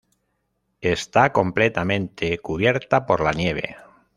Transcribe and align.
Está 0.81 1.31
completamente 1.31 2.39
cubierta 2.39 3.05
por 3.05 3.21
la 3.23 3.33
nieve. 3.33 3.77